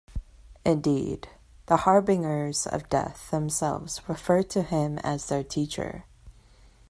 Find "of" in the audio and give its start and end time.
2.65-2.89